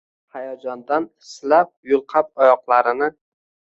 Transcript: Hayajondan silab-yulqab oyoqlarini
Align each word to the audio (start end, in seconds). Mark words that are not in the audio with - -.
Hayajondan 0.37 1.03
silab-yulqab 1.31 2.33
oyoqlarini 2.43 3.11